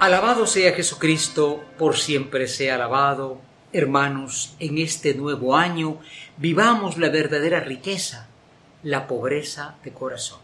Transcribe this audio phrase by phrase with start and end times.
[0.00, 3.40] Alabado sea Jesucristo, por siempre sea alabado.
[3.72, 5.98] Hermanos, en este nuevo año
[6.36, 8.28] vivamos la verdadera riqueza,
[8.84, 10.38] la pobreza de corazón.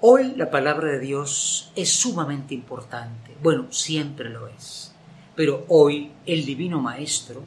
[0.00, 3.32] Hoy la palabra de Dios es sumamente importante.
[3.42, 4.94] Bueno, siempre lo es.
[5.34, 7.42] Pero hoy el Divino Maestro,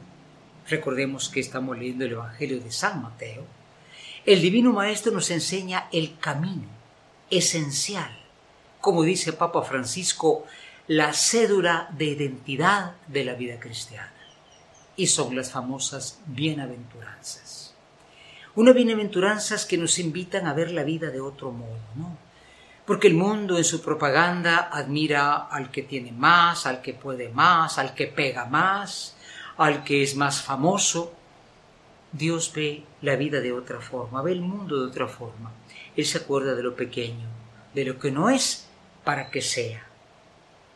[0.68, 3.46] recordemos que estamos leyendo el Evangelio de San Mateo,
[4.26, 6.68] el Divino Maestro nos enseña el camino
[7.30, 8.17] esencial
[8.88, 10.46] como dice Papa Francisco,
[10.86, 14.14] la cédula de identidad de la vida cristiana.
[14.96, 17.74] Y son las famosas bienaventuranzas.
[18.54, 22.16] Unas bienaventuranzas que nos invitan a ver la vida de otro modo, ¿no?
[22.86, 27.76] Porque el mundo en su propaganda admira al que tiene más, al que puede más,
[27.76, 29.18] al que pega más,
[29.58, 31.12] al que es más famoso.
[32.10, 35.52] Dios ve la vida de otra forma, ve el mundo de otra forma.
[35.94, 37.28] Él se acuerda de lo pequeño,
[37.74, 38.67] de lo que no es
[39.08, 39.86] para que sea,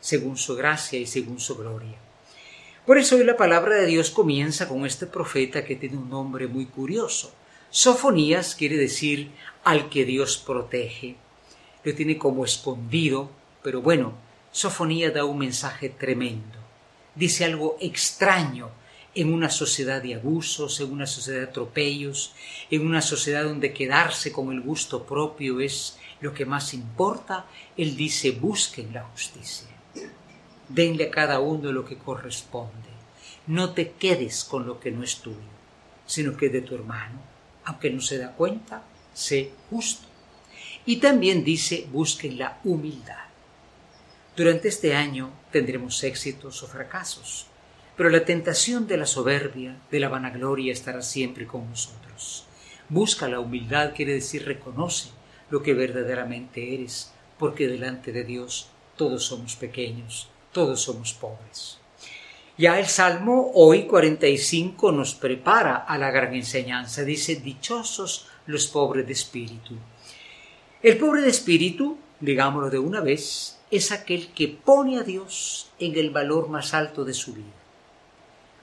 [0.01, 1.99] según su gracia y según su gloria.
[2.87, 6.47] Por eso hoy la palabra de Dios comienza con este profeta que tiene un nombre
[6.47, 7.31] muy curioso.
[7.69, 9.33] Sofonías quiere decir
[9.65, 11.17] al que Dios protege.
[11.85, 13.29] Lo tiene como escondido,
[13.63, 14.15] pero bueno,
[14.51, 16.59] Sofonías da un mensaje tremendo.
[17.15, 18.71] Dice algo extraño
[19.15, 22.33] en una sociedad de abusos, en una sociedad de atropellos,
[22.71, 27.47] en una sociedad donde quedarse con el gusto propio es lo que más importa,
[27.77, 29.69] Él dice, busquen la justicia.
[30.69, 32.93] Denle a cada uno lo que corresponde.
[33.47, 35.37] No te quedes con lo que no es tuyo,
[36.07, 37.21] sino que de tu hermano.
[37.65, 38.83] Aunque no se da cuenta,
[39.13, 40.07] sé justo.
[40.87, 43.25] Y también dice, busquen la humildad.
[44.37, 47.47] Durante este año tendremos éxitos o fracasos,
[47.97, 52.47] pero la tentación de la soberbia, de la vanagloria estará siempre con nosotros.
[52.89, 55.11] Busca la humildad quiere decir reconoce
[55.51, 61.79] lo que verdaderamente eres, porque delante de Dios todos somos pequeños, todos somos pobres.
[62.59, 67.03] Ya el Salmo hoy 45 nos prepara a la gran enseñanza.
[67.03, 69.75] Dice, dichosos los pobres de espíritu.
[70.83, 75.99] El pobre de espíritu, digámoslo de una vez, es aquel que pone a Dios en
[75.99, 77.62] el valor más alto de su vida.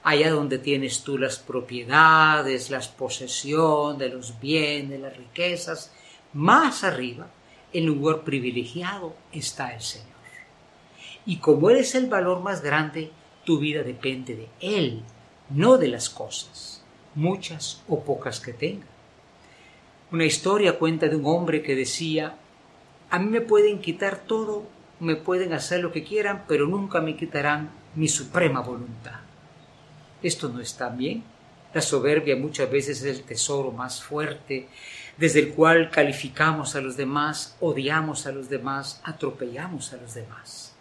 [0.02, 5.92] Allá donde tienes tú las propiedades, las posesiones, los bienes, las riquezas,
[6.32, 7.28] más arriba,
[7.72, 10.08] en lugar privilegiado, está el Señor.
[11.26, 13.10] Y como Él es el valor más grande,
[13.44, 15.02] tu vida depende de Él,
[15.50, 16.82] no de las cosas,
[17.14, 18.86] muchas o pocas que tenga.
[20.12, 22.36] Una historia cuenta de un hombre que decía,
[23.10, 24.64] a mí me pueden quitar todo,
[24.98, 29.20] me pueden hacer lo que quieran, pero nunca me quitarán mi suprema voluntad.
[30.22, 31.22] Esto no está bien.
[31.72, 34.68] La soberbia muchas veces es el tesoro más fuerte
[35.20, 40.72] desde el cual calificamos a los demás, odiamos a los demás, atropellamos a los demás.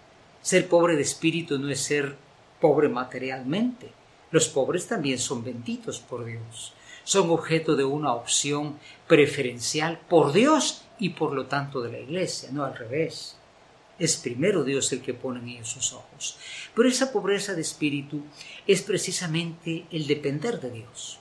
[0.41, 2.15] Ser pobre de espíritu no es ser
[2.61, 3.91] pobre materialmente.
[4.31, 6.73] Los pobres también son benditos por Dios.
[7.03, 12.49] Son objeto de una opción preferencial por Dios y por lo tanto de la Iglesia,
[12.53, 13.38] no al revés.
[13.99, 16.37] Es primero Dios el que pone en ellos sus ojos.
[16.73, 18.23] Pero esa pobreza de espíritu
[18.65, 21.19] es precisamente el depender de Dios.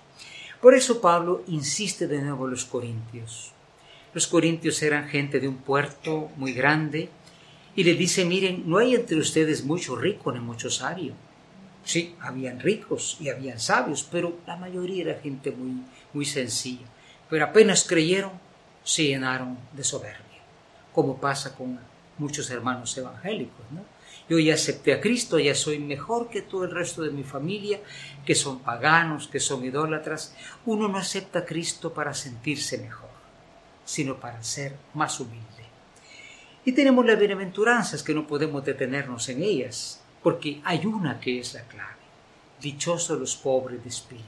[0.61, 3.53] Por eso Pablo insiste de nuevo en los corintios.
[4.15, 7.11] Los corintios eran gente de un puerto muy grande
[7.77, 11.15] y le dice, miren, no hay entre ustedes mucho rico ni mucho sabio.
[11.85, 16.87] Sí, habían ricos y habían sabios, pero la mayoría era gente muy, muy sencilla.
[17.31, 18.33] Pero apenas creyeron,
[18.83, 20.43] se llenaron de soberbia,
[20.93, 21.79] como pasa con
[22.19, 23.85] muchos hermanos evangélicos, ¿no?
[24.29, 27.81] Yo ya acepté a Cristo, ya soy mejor que todo el resto de mi familia,
[28.27, 30.35] que son paganos, que son idólatras.
[30.67, 33.09] Uno no acepta a Cristo para sentirse mejor,
[33.87, 35.47] sino para ser más humilde.
[36.67, 41.55] Y tenemos las bienaventuranzas que no podemos detenernos en ellas, porque hay una que es
[41.55, 41.97] la clave.
[42.61, 44.27] Dichosos los pobres de espíritu.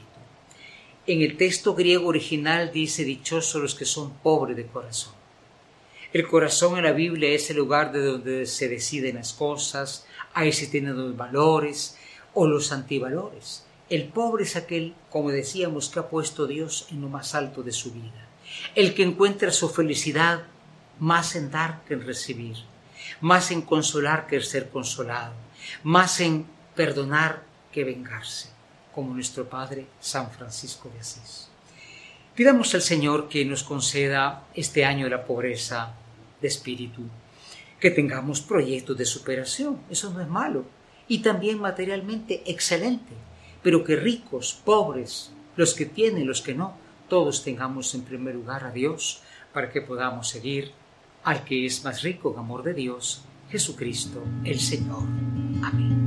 [1.06, 5.19] En el texto griego original dice dichosos los que son pobres de corazón.
[6.12, 10.52] El corazón en la Biblia es el lugar de donde se deciden las cosas, ahí
[10.52, 11.96] se tienen los valores
[12.34, 13.64] o los antivalores.
[13.88, 17.70] El pobre es aquel, como decíamos, que ha puesto Dios en lo más alto de
[17.70, 18.26] su vida.
[18.74, 20.42] El que encuentra su felicidad
[20.98, 22.56] más en dar que en recibir,
[23.20, 25.34] más en consolar que en ser consolado,
[25.84, 28.50] más en perdonar que vengarse,
[28.92, 31.48] como nuestro Padre San Francisco de Asís.
[32.34, 35.94] Pidamos al Señor que nos conceda este año la pobreza
[36.40, 37.02] de espíritu,
[37.78, 40.64] que tengamos proyectos de superación, eso no es malo,
[41.08, 43.12] y también materialmente excelente,
[43.62, 46.76] pero que ricos, pobres, los que tienen, los que no,
[47.08, 49.22] todos tengamos en primer lugar a Dios
[49.52, 50.72] para que podamos seguir
[51.24, 55.02] al que es más rico en amor de Dios, Jesucristo el Señor.
[55.62, 55.99] Amén.